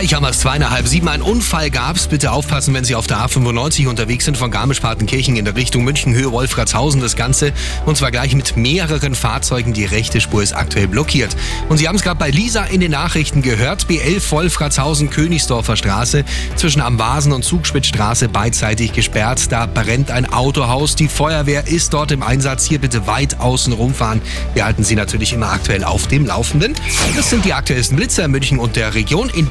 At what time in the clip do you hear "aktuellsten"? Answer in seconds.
27.52-27.98